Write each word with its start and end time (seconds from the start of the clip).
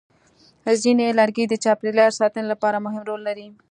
ځینې 0.83 1.05
لرګي 1.19 1.45
د 1.47 1.53
چاپېریال 1.63 2.11
ساتنې 2.19 2.45
لپاره 2.51 2.83
مهم 2.85 3.03
رول 3.09 3.21
لري. 3.27 3.47